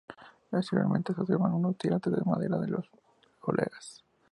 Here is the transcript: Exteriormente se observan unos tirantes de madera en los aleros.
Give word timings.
Exteriormente 0.51 1.13
se 1.13 1.21
observan 1.21 1.53
unos 1.53 1.77
tirantes 1.77 2.11
de 2.11 2.21
madera 2.25 2.55
en 2.57 2.71
los 2.71 2.89
aleros. 3.47 4.03